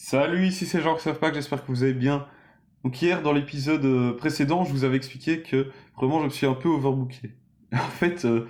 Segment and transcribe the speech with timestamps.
[0.00, 1.02] Salut, ici c'est Jean que
[1.34, 2.24] j'espère que vous allez bien.
[2.84, 6.46] Donc hier, dans l'épisode euh, précédent, je vous avais expliqué que vraiment je me suis
[6.46, 7.32] un peu overbooké.
[7.72, 8.46] En fait, euh,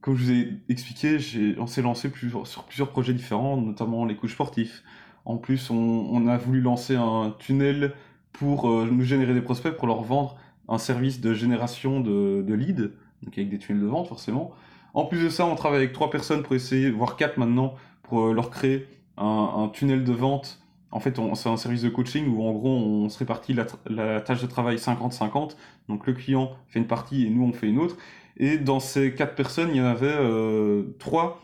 [0.00, 1.18] comme je vous ai expliqué,
[1.58, 2.08] on s'est lancé
[2.44, 4.84] sur plusieurs projets différents, notamment les couches sportifs.
[5.24, 7.92] En plus, on, a voulu lancer un tunnel
[8.32, 10.36] pour euh, nous générer des prospects, pour leur vendre
[10.68, 12.92] un service de génération de, de leads,
[13.24, 14.52] donc avec des tunnels de vente forcément.
[14.94, 17.74] En plus de ça, on travaille avec trois personnes pour essayer, voire quatre maintenant,
[18.04, 18.86] pour leur créer
[19.20, 20.60] un, tunnel de vente.
[20.90, 24.42] En fait, c'est un service de coaching où en gros on se répartit la, tâche
[24.42, 25.56] de travail 50-50.
[25.88, 27.96] Donc le client fait une partie et nous on fait une autre.
[28.36, 31.42] Et dans ces quatre personnes, il y en avait euh, trois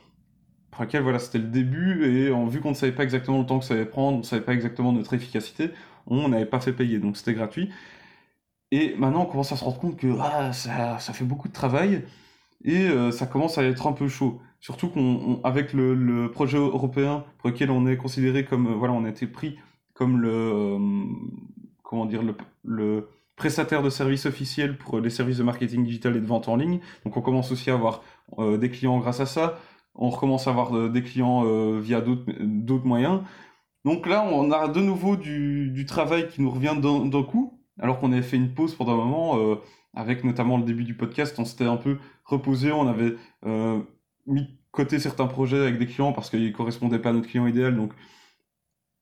[0.70, 2.04] pour lesquelles voilà, c'était le début.
[2.06, 4.20] Et en vu qu'on ne savait pas exactement le temps que ça allait prendre, on
[4.20, 5.70] ne savait pas exactement notre efficacité,
[6.06, 6.98] on n'avait pas fait payer.
[6.98, 7.70] Donc c'était gratuit.
[8.72, 12.02] Et maintenant on commence à se rendre compte que ah, ça, fait beaucoup de travail
[12.64, 14.40] et euh, ça commence à être un peu chaud.
[14.60, 19.04] Surtout qu'avec le, le, projet européen pour lequel on est considéré comme, euh, voilà, on
[19.04, 19.58] a été pris
[19.94, 20.78] comme le, euh,
[21.82, 26.20] comment dire, le, le, prestataire de services officiel pour les services de marketing digital et
[26.20, 26.80] de vente en ligne.
[27.04, 28.02] Donc on commence aussi à avoir
[28.38, 29.58] des clients grâce à ça.
[29.94, 31.42] On recommence à avoir des clients
[31.78, 33.20] via d'autres moyens.
[33.84, 38.00] Donc là, on a de nouveau du, du travail qui nous revient d'un coup, alors
[38.00, 39.58] qu'on avait fait une pause pendant un moment
[39.92, 43.16] avec notamment le début du podcast, on s'était un peu reposé, on avait
[44.26, 47.76] mis côté certains projets avec des clients parce qu'ils correspondaient pas à notre client idéal.
[47.76, 47.92] Donc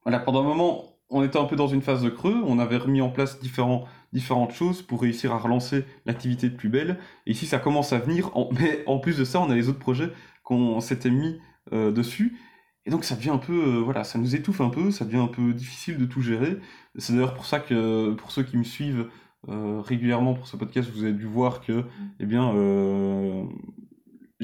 [0.05, 2.77] voilà, pendant un moment, on était un peu dans une phase de creux, on avait
[2.77, 6.99] remis en place différents, différentes choses pour réussir à relancer l'activité de plus belle.
[7.27, 9.79] Et ici, ça commence à venir, mais en plus de ça, on a les autres
[9.79, 10.11] projets
[10.43, 11.41] qu'on s'était mis
[11.73, 12.39] euh, dessus.
[12.87, 15.17] Et donc ça devient un peu, euh, voilà, ça nous étouffe un peu, ça devient
[15.17, 16.59] un peu difficile de tout gérer.
[16.97, 19.09] C'est d'ailleurs pour ça que, pour ceux qui me suivent
[19.49, 21.87] euh, régulièrement pour ce podcast, vous avez dû voir que, mm.
[22.21, 23.45] eh bien, euh,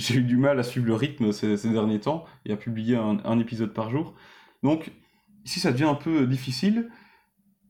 [0.00, 3.38] j'ai eu du mal à suivre le rythme ces, derniers temps et à publier un,
[3.38, 4.14] épisode par jour.
[4.62, 4.90] Donc,
[5.44, 6.90] ici, ça devient un peu difficile.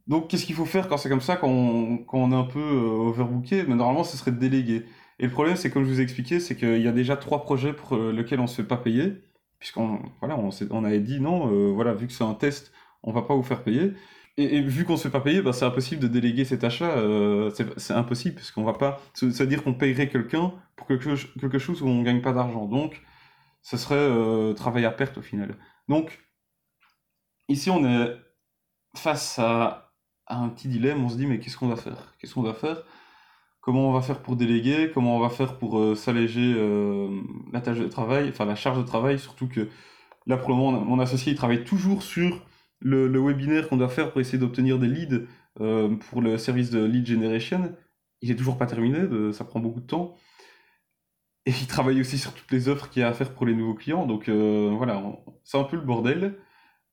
[0.06, 3.08] Donc, qu'est-ce qu'il faut faire quand c'est comme ça, quand on, est un peu euh,
[3.08, 3.64] overbooké?
[3.68, 4.86] Mais normalement, ce serait de déléguer.
[5.18, 7.42] Et le problème, c'est comme je vous ai expliqué, c'est qu'il y a déjà trois
[7.42, 9.22] projets pour lesquels on ne se fait pas payer,
[9.58, 12.72] puisqu'on voilà, on, avait dit non, voilà, vu que c'est un test,
[13.02, 13.92] on va pas vous faire payer.
[14.40, 16.96] Et, vu qu'on se fait pas payer, bah, c'est impossible de déléguer cet achat.
[16.96, 19.00] Euh, c'est impossible, parce qu'on va pas.
[19.12, 22.64] C'est-à-dire qu'on payerait quelqu'un pour quelque, chose où on ne gagne pas d'argent.
[22.64, 23.02] Donc,
[23.60, 25.56] ce serait euh, travail à perte au final.
[25.88, 26.20] Donc,
[27.48, 28.16] ici, on est
[28.96, 29.92] face à,
[30.26, 31.04] un petit dilemme.
[31.04, 32.14] On se dit, mais qu'est-ce qu'on va faire?
[32.18, 32.82] Qu'est-ce qu'on va faire?
[33.60, 34.90] Comment on va faire pour déléguer?
[34.94, 36.54] Comment on va faire pour euh, s'alléger
[37.52, 39.18] la tâche de travail, enfin la charge de travail?
[39.18, 39.68] Surtout que
[40.26, 42.40] là, pour le moment, mon associé, il travaille toujours sur
[42.80, 45.26] le, webinaire qu'on doit faire pour essayer d'obtenir des leads
[45.60, 47.74] euh, pour le service de lead generation,
[48.22, 50.16] il est toujours pas terminé, ça prend beaucoup de temps.
[51.46, 53.54] Et il travaille aussi sur toutes les offres qu'il y a à faire pour les
[53.54, 54.06] nouveaux clients.
[54.06, 55.02] Donc euh, voilà,
[55.42, 56.38] c'est un peu le bordel.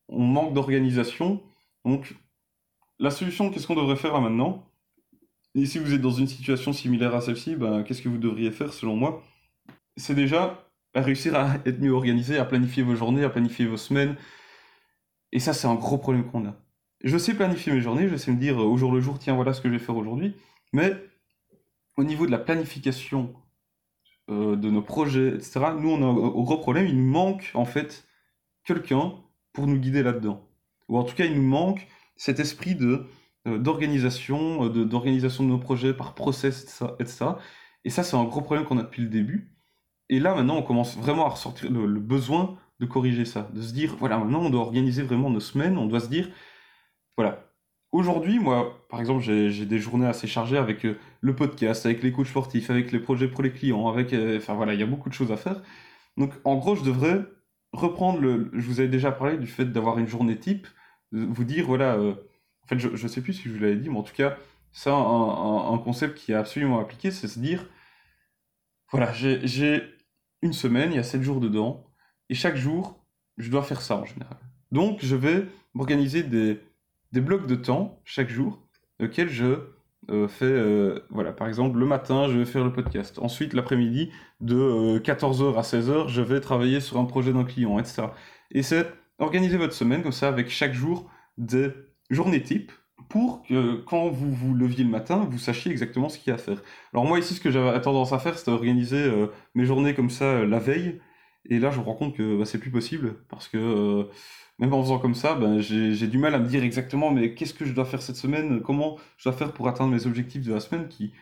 [0.08, 1.42] On manque d'organisation.
[1.84, 2.14] Donc
[2.98, 4.64] la solution, qu'est-ce qu'on devrait faire maintenant?
[5.54, 8.50] Et si vous êtes dans une situation similaire à celle-ci, ben, qu'est-ce que vous devriez
[8.50, 9.22] faire selon moi?
[9.96, 14.16] C'est déjà réussir à être mieux organisé, à planifier vos journées, à planifier vos semaines,
[15.32, 16.54] et ça, c'est un gros problème qu'on a.
[17.04, 19.34] Je sais planifier mes journées, je sais me dire euh, au jour le jour, tiens,
[19.34, 20.34] voilà ce que je vais faire aujourd'hui.
[20.72, 20.92] Mais
[21.96, 23.34] au niveau de la planification
[24.30, 26.86] euh, de nos projets, etc., nous, on a un gros problème.
[26.86, 28.06] Il nous manque, en fait,
[28.64, 29.14] quelqu'un
[29.52, 30.48] pour nous guider là-dedans.
[30.88, 33.06] Ou en tout cas, il nous manque cet esprit de
[33.46, 37.26] euh, d'organisation, d'organisation de, nos projets par process, etc.
[37.84, 39.52] Et ça, c'est un gros problème qu'on a depuis le début.
[40.08, 43.72] Et là, maintenant, on commence vraiment à ressortir le besoin de corriger ça, de se
[43.72, 46.28] dire, voilà, maintenant on doit organiser vraiment nos semaines, on doit se dire,
[47.16, 47.48] voilà,
[47.92, 52.12] aujourd'hui, moi, par exemple, j'ai des journées assez chargées avec euh, le podcast, avec les
[52.12, 54.86] coachs sportifs, avec les projets pour les clients, avec, euh, enfin voilà, il y a
[54.86, 55.62] beaucoup de choses à faire.
[56.16, 57.24] Donc, en gros, je devrais
[57.72, 60.66] reprendre le, je vous avais déjà parlé du fait d'avoir une journée type,
[61.12, 62.14] vous dire, voilà, euh,
[62.64, 64.36] en fait, je, ne sais plus si je vous l'avais dit, mais en tout cas,
[64.72, 67.66] ça, un, un concept qui est absolument appliqué, c'est se dire,
[68.90, 69.82] voilà, j'ai
[70.42, 71.87] une semaine, il y a 7 jours dedans,
[72.28, 73.04] et chaque jour,
[73.36, 74.36] je dois faire ça en général.
[74.72, 76.60] Donc, je vais m'organiser des,
[77.12, 78.62] des blocs de temps chaque jour,
[79.00, 79.60] auxquels je
[80.10, 83.18] euh, fais, euh, voilà, par exemple, le matin, je vais faire le podcast.
[83.18, 84.10] Ensuite, l'après-midi,
[84.40, 88.04] de 14h euh, à 16h, je vais travailler sur un projet d'un client, etc.
[88.50, 88.86] Et c'est
[89.18, 91.70] organiser votre semaine comme ça, avec chaque jour des
[92.10, 92.72] journées types,
[93.08, 96.34] pour que quand vous vous leviez le matin, vous sachiez exactement ce qu'il y a
[96.34, 96.62] à faire.
[96.92, 99.10] Alors moi ici, ce que j'avais tendance à faire, c'était organiser
[99.54, 101.00] mes journées comme ça la veille,
[101.48, 104.04] et là, je me rends compte que bah, c'est plus possible parce que euh,
[104.58, 107.54] même en faisant comme ça, bah, j'ai du mal à me dire exactement mais qu'est-ce
[107.54, 110.52] que je dois faire cette semaine, comment je dois faire pour atteindre mes objectifs de
[110.52, 111.12] la semaine qui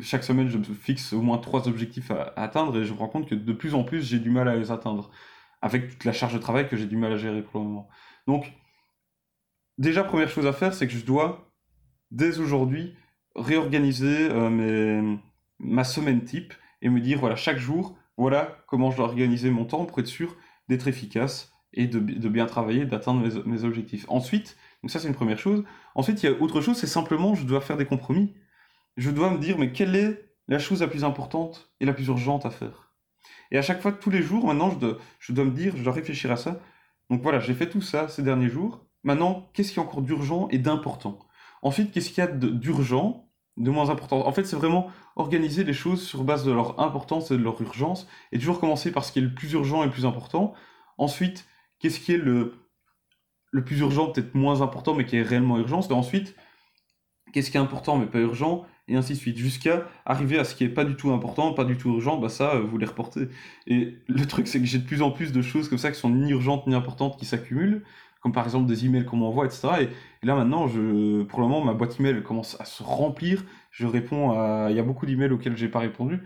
[0.00, 3.08] chaque semaine je me fixe au moins trois objectifs à, atteindre et je me rends
[3.08, 5.10] compte que de plus en plus j'ai du mal à les atteindre
[5.62, 7.88] avec toute la charge de travail que j'ai du mal à gérer pour le moment.
[8.26, 8.52] Donc
[9.78, 11.52] déjà, première chose à faire, c'est que je dois,
[12.10, 12.94] dès aujourd'hui,
[13.34, 15.18] réorganiser mes,
[15.58, 19.64] ma semaine type et me dire, voilà, chaque jour, voilà comment je dois organiser mon
[19.64, 20.36] temps pour être sûr
[20.68, 21.98] d'être efficace et de,
[22.28, 24.04] bien travailler, d'atteindre mes, objectifs.
[24.08, 25.64] Ensuite, donc ça c'est une première chose.
[25.94, 28.34] Ensuite, il y a autre chose, c'est simplement je dois faire des compromis.
[28.96, 32.08] Je dois me dire, mais quelle est la chose la plus importante et la plus
[32.08, 32.92] urgente à faire?
[33.52, 35.82] Et à chaque fois, tous les jours, maintenant, je dois, je dois me dire, je
[35.82, 36.60] dois réfléchir à ça.
[37.08, 38.86] Donc voilà, j'ai fait tout ça ces derniers jours.
[39.02, 41.18] Maintenant, qu'est-ce qui est encore d'urgent et d'important?
[41.62, 43.29] Ensuite, qu'est-ce qu'il y a d'urgent,
[43.60, 47.30] de moins important En fait, c'est vraiment organiser les choses sur base de leur importance
[47.30, 49.86] et de leur urgence, et toujours commencer par ce qui est le plus urgent et
[49.86, 50.54] le plus important.
[50.98, 51.46] Ensuite,
[51.78, 52.54] qu'est-ce qui est le,
[53.64, 55.80] plus urgent, peut-être moins important, mais qui est réellement urgent?
[55.90, 56.34] Ensuite,
[57.32, 60.54] qu'est-ce qui est important mais pas urgent, et ainsi de suite, jusqu'à arriver à ce
[60.54, 62.86] qui est pas du tout important, pas du tout urgent, bah ça, euh, vous les
[62.86, 63.28] reportez.
[63.66, 65.98] Et le truc, c'est que j'ai de plus en plus de choses comme ça qui
[65.98, 67.84] sont ni urgentes ni importantes qui s'accumulent,
[68.20, 69.68] comme par exemple des emails qu'on m'envoie, etc.
[70.22, 73.44] Et, là maintenant, je, pour le moment, ma boîte email commence à se remplir.
[73.70, 76.20] Je réponds à, il y a beaucoup d'emails auxquels j'ai pas répondu.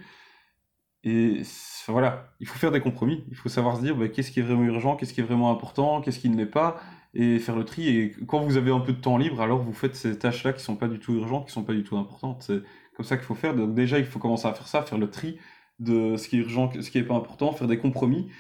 [1.05, 1.43] Et
[1.87, 3.25] voilà, il faut faire des compromis.
[3.31, 5.51] Il faut savoir se dire bah, qu'est-ce qui est vraiment urgent, qu'est-ce qui est vraiment
[5.51, 6.81] important, qu'est-ce qui ne l'est pas,
[7.13, 7.89] et faire le tri.
[7.89, 10.63] Et quand vous avez un peu de temps libre, alors vous faites ces tâches-là qui
[10.63, 12.43] sont pas du tout urgentes, qui sont pas du tout importantes.
[12.43, 12.63] C'est
[12.97, 13.55] comme ça qu'il faut faire.
[13.55, 15.39] Donc déjà, il faut commencer à faire ça, faire le tri
[15.79, 18.31] de ce qui est urgent, ce qui est pas important, faire des compromis.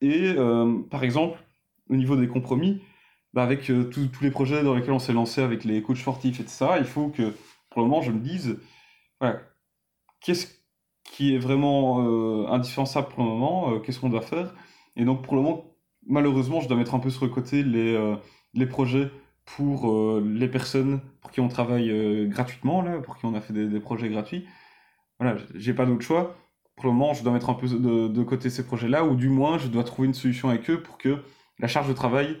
[0.00, 1.38] Et euh, par exemple,
[1.88, 2.82] au niveau des compromis,
[3.32, 6.40] bah, avec euh, tous les projets dans lesquels on s'est lancé avec les coachs sportifs,
[6.40, 7.34] etc., il faut que
[7.70, 8.58] pour le moment je me dise,
[10.20, 10.48] qu'est-ce
[11.04, 14.54] qui est vraiment euh, indispensable pour le moment, euh, qu'est-ce qu'on doit faire?
[14.96, 18.16] Et donc pour le moment, malheureusement, je dois mettre un peu sur le côté les,
[18.54, 19.10] les projets
[19.44, 23.80] pour les personnes pour qui on travaille gratuitement, là, pour qui on a fait des,
[23.80, 24.46] projets gratuits.
[25.18, 26.36] Voilà, j'ai pas d'autre choix.
[26.76, 29.28] Pour le moment, je dois mettre un peu de, de côté ces projets-là, ou du
[29.28, 31.22] moins, je dois trouver une solution avec eux pour que
[31.58, 32.38] la charge de travail,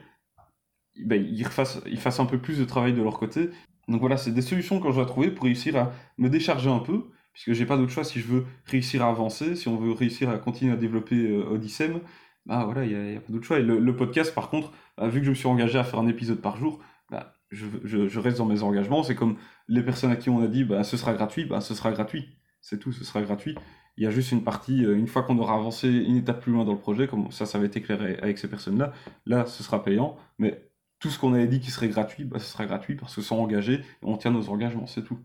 [0.96, 3.50] ben, ils, fassent, ils fassent un peu plus de travail de leur côté.
[3.88, 6.78] Donc voilà, c'est des solutions que je dois trouver pour réussir à me décharger un
[6.78, 9.92] peu, puisque j'ai pas d'autre choix si je veux réussir à avancer, si on veut
[9.92, 12.00] réussir à continuer à développer euh, Odyssem,
[12.46, 13.58] bah voilà, il n'y a, pas d'autre choix.
[13.58, 16.08] Et le, podcast, par contre, bah, vu que je me suis engagé à faire un
[16.08, 19.02] épisode par jour, bah, je, je, reste dans mes engagements.
[19.02, 19.36] C'est comme
[19.68, 22.28] les personnes à qui on a dit, bah, ce sera gratuit, bah, ce sera gratuit.
[22.60, 23.56] C'est tout, ce sera gratuit.
[23.96, 26.52] Il y a juste une partie, euh, une fois qu'on aura avancé une étape plus
[26.52, 28.92] loin dans le projet, comme ça, ça va être éclairé avec ces personnes-là,
[29.26, 30.16] là, ce sera payant.
[30.38, 30.69] Mais
[31.00, 33.38] tout ce qu'on avait dit qui serait gratuit, bah, ce sera gratuit parce que sont
[33.38, 35.18] engagés et on tient nos engagements, c'est tout.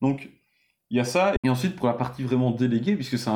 [0.00, 0.30] Donc,
[0.90, 1.34] il y a ça.
[1.44, 3.30] Et ensuite, pour la partie vraiment déléguée, puisque c'est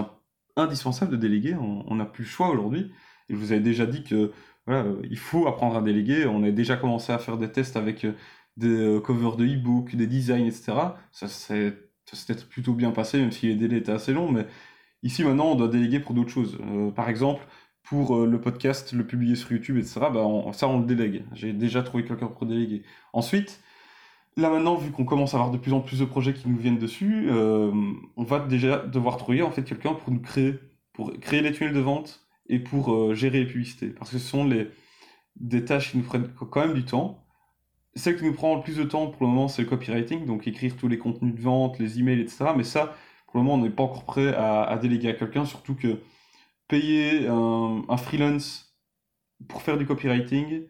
[0.56, 2.93] indispensable de déléguer, on n'a plus le choix aujourd'hui.
[3.29, 4.32] Et je vous avais déjà dit que
[4.67, 6.26] voilà, il faut apprendre à déléguer.
[6.26, 8.12] On a déjà commencé à faire des tests avec euh,
[8.56, 10.73] des euh, covers de e-book, des designs, etc.
[11.12, 11.75] Ça s'est
[12.49, 14.31] plutôt bien passé, même si les délais étaient assez longs.
[14.31, 14.47] Mais
[15.03, 16.59] ici, maintenant, on doit déléguer pour d'autres choses.
[16.62, 17.47] Euh, par exemple,
[17.85, 21.25] pour le podcast, le publier sur YouTube, etc., bah, ça, on le délègue.
[21.35, 22.83] J'ai déjà trouvé quelqu'un pour déléguer.
[23.13, 23.61] Ensuite,
[24.37, 26.57] Là maintenant, vu qu'on commence à avoir de plus en plus de projets qui nous
[26.57, 27.71] viennent dessus, euh,
[28.17, 30.59] on va déjà devoir trouver en fait quelqu'un pour nous créer,
[30.93, 33.89] pour créer les tunnels de vente et pour euh, gérer les publicités.
[33.89, 34.69] Parce que ce sont les,
[35.37, 37.25] des tâches qui nous prennent quand même du temps.
[37.95, 40.49] Celle qui nous prend le plus de temps pour le moment, c'est le copywriting, donc
[40.49, 42.47] écrire tous les contenus de vente, les emails, etc.
[42.57, 42.97] Mais ça,
[43.29, 46.01] pour le moment, on n'est pas encore prêt à, déléguer à quelqu'un, surtout que
[46.69, 48.77] payer un, freelance
[49.49, 50.67] pour faire du copywriting,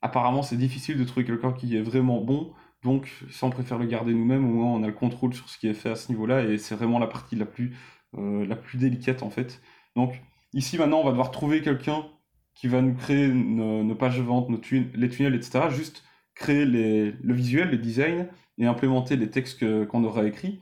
[0.00, 2.52] apparemment, c'est difficile de trouver quelqu'un qui est vraiment bon.
[2.82, 5.58] Donc, ça, on préfère le garder nous-mêmes, au moins on a le contrôle sur ce
[5.58, 7.76] qui est fait à ce niveau-là, et c'est vraiment la partie la plus,
[8.18, 9.62] euh, la plus délicate en fait.
[9.96, 10.20] Donc,
[10.52, 12.06] ici maintenant, on va devoir trouver quelqu'un
[12.54, 14.60] qui va nous créer nos, pages de vente, nos
[14.94, 15.70] les tunnels, etc.
[15.70, 20.60] Juste créer le visuel, le design, et implémenter les textes qu'on aura écrits,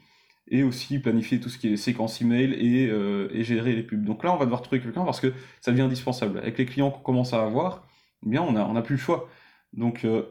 [0.51, 4.05] et aussi planifier tout ce qui est séquence email et, euh, et gérer les pubs.
[4.05, 6.39] Donc là, on va devoir trouver quelqu'un parce que ça devient indispensable.
[6.39, 7.87] Avec les clients qu'on commence à avoir,
[8.27, 9.29] eh bien, on n'a on plus le choix.
[9.73, 10.25] Donc, euh,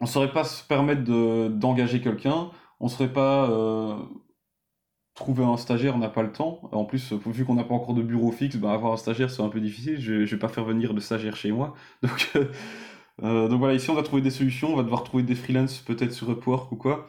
[0.00, 1.02] on ne saurait pas se permettre
[1.50, 2.50] d'engager quelqu'un,
[2.80, 3.98] on ne saurait pas euh,
[5.14, 6.70] trouver un stagiaire, on n'a pas le temps.
[6.72, 9.42] En plus, vu qu'on n'a pas encore de bureau fixe, bah, avoir un stagiaire c'est
[9.42, 11.74] un peu difficile, je ne vais pas faire venir de stagiaire chez moi.
[12.02, 12.32] Donc,
[13.22, 16.12] donc voilà, ici on va trouver des solutions, on va devoir trouver des freelances peut-être
[16.12, 17.06] sur Upwork ou quoi.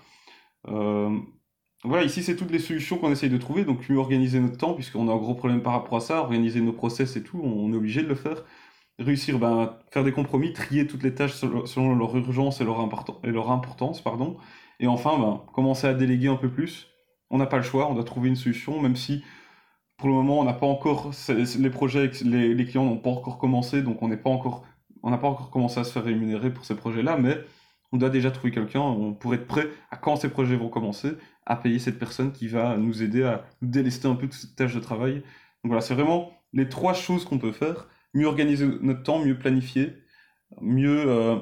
[1.83, 4.73] Voilà, ici c'est toutes les solutions qu'on essaye de trouver, donc mieux organiser notre temps,
[4.73, 7.71] puisqu'on a un gros problème par rapport à ça, organiser nos process et tout, on
[7.73, 8.43] est obligé de le faire
[9.01, 12.87] réussir ben, faire des compromis, trier toutes les tâches selon leur urgence et leur,
[13.23, 14.01] et leur importance.
[14.01, 14.37] Pardon.
[14.79, 16.87] Et enfin, ben, commencer à déléguer un peu plus.
[17.29, 19.23] On n'a pas le choix, on doit trouver une solution, même si
[19.97, 23.83] pour le moment on n'a pas encore les projets, les, clients n'ont pas encore commencé,
[23.83, 24.65] donc on n'est pas encore,
[25.03, 27.37] on n'a pas encore commencé à se faire rémunérer pour ces projets-là, mais
[27.93, 31.11] on doit déjà trouver quelqu'un, on pourrait être prêt à quand ces projets vont commencer,
[31.45, 34.75] à payer cette personne qui va nous aider à délester un peu de cette tâche
[34.75, 35.15] de travail.
[35.15, 39.37] Donc voilà, c'est vraiment les trois choses qu'on peut faire mieux organiser notre temps, mieux
[39.37, 39.93] planifier,
[40.61, 41.37] mieux euh,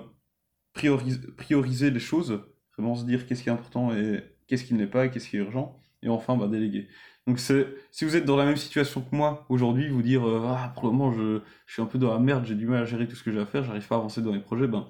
[0.73, 2.41] prioriser, les choses,
[2.77, 5.29] vraiment se dire qu'est-ce qui est important et qu'est-ce qui ne l'est pas et qu'est-ce
[5.29, 6.87] qui est urgent, et enfin bah, déléguer.
[7.27, 10.73] Donc si vous êtes dans la même situation que moi aujourd'hui, vous dire euh, ah
[10.75, 13.07] pour le moment je, suis un peu dans la merde, j'ai du mal à gérer
[13.07, 14.87] tout ce que j'ai à faire, j'arrive pas à avancer dans mes projets, ben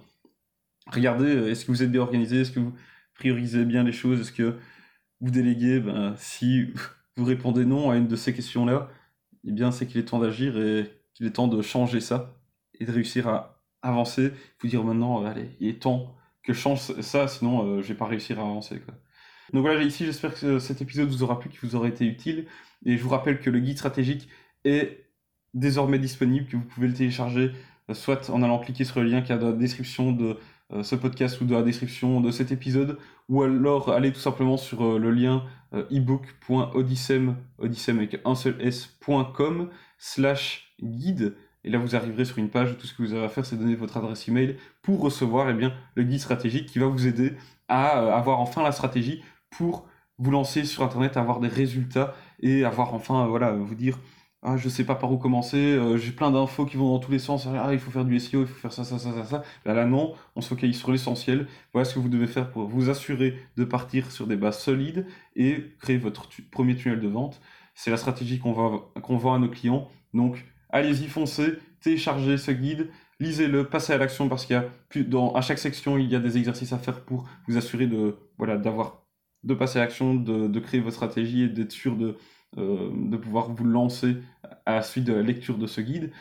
[0.87, 2.73] regardez, euh, est-ce que vous êtes bien organisé, est-ce que vous
[3.15, 4.55] priorisez bien les choses, est-ce que
[5.21, 6.67] vous déléguez, ben si
[7.15, 8.89] vous répondez non à une de ces questions-là,
[9.45, 12.35] eh bien c'est qu'il est temps d'agir et qu'il est temps de changer ça
[12.79, 14.31] et de réussir à avancer.
[14.61, 17.95] Vous dire maintenant, allez, il est temps que je change ça, sinon euh, je vais
[17.95, 18.81] pas réussir à avancer.
[19.53, 22.45] Donc voilà, ici j'espère que cet épisode vous aura plu, qu'il vous aura été utile.
[22.85, 24.29] Et je vous rappelle que le guide stratégique
[24.63, 25.05] est
[25.53, 27.51] désormais disponible, que vous pouvez le télécharger
[27.89, 30.35] euh, soit en allant cliquer sur le lien qui est dans la description de euh,
[30.83, 32.97] ce podcast ou dans la description de cet épisode,
[33.27, 35.43] ou alors aller tout simplement sur euh, le lien
[35.91, 41.35] ebook.odyssem, odyssem avec un seul s.com slash guide.
[41.63, 43.45] Et là, vous arriverez sur une page où tout ce que vous avez à faire,
[43.45, 47.05] c'est donner votre adresse email pour recevoir eh bien, le guide stratégique qui va vous
[47.05, 47.33] aider
[47.67, 49.21] à avoir enfin la stratégie
[49.51, 53.99] pour vous lancer sur Internet, avoir des résultats et avoir enfin, voilà, vous dire
[54.41, 57.11] ah, je sais pas par où commencer, euh, j'ai plein d'infos qui vont dans tous
[57.11, 59.25] les sens, ah, il faut faire du SEO, il faut faire ça, ça, ça, ça,
[59.25, 59.43] ça.
[59.65, 61.47] Là, non, on se focalise sur l'essentiel.
[61.73, 65.05] Voilà ce que vous devez faire pour vous assurer de partir sur des bases solides
[65.35, 67.41] et créer votre premier tunnel de vente.
[67.75, 69.89] C'est la stratégie qu'on qu'on vend à nos clients.
[70.13, 75.03] Donc, allez-y, foncez, téléchargez ce guide, lisez-le, passez à l'action parce qu'il y a plus,
[75.03, 78.17] dans, à chaque section, il y a des exercices à faire pour vous assurer de,
[78.37, 79.03] voilà, d'avoir
[79.43, 82.17] de passer à l'action, de, créer votre stratégie et d'être sûr de,
[82.57, 84.17] de pouvoir vous lancer
[84.65, 86.11] à la suite de la lecture de ce guide.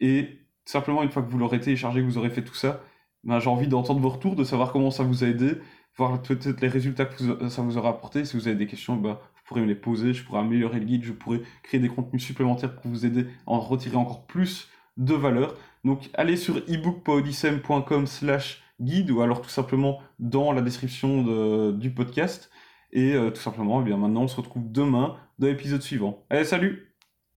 [0.00, 2.80] Et simplement, une fois que vous l'aurez téléchargé, que vous aurez fait tout ça,
[3.24, 5.58] ben, j'ai envie d'entendre vos retours, de savoir comment ça vous a aidé,
[5.96, 8.24] voir peut-être les résultats que ça vous aura apporté.
[8.24, 10.86] Si vous avez des questions, ben, vous pourrez me les poser, je pourrais améliorer le
[10.86, 14.68] guide, je pourrais créer des contenus supplémentaires pour vous aider à en retirer encore plus
[14.96, 15.54] de valeur.
[15.84, 22.50] Donc allez sur ebookpodisem.com slash guide ou alors tout simplement dans la description du podcast.
[22.92, 26.24] Et euh, tout simplement, eh bien maintenant, on se retrouve demain dans l'épisode suivant.
[26.30, 26.95] Allez, salut